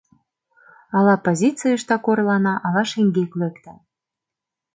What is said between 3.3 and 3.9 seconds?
лектын.